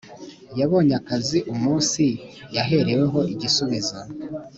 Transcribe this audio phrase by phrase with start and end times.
[0.59, 2.03] Yabonye akazi umunsi
[2.55, 3.97] yahereweho igisubizo